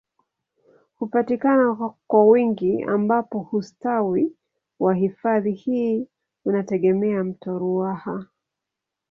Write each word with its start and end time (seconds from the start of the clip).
Hupatikana 0.97 1.89
kwa 2.07 2.23
wingi 2.25 2.83
ambapo 2.83 3.39
hustawi 3.39 4.35
wa 4.79 4.93
hifadhi 4.93 5.51
hii 5.51 6.07
unategemea 6.45 7.23
mto 7.23 7.59
ruaha 7.59 8.25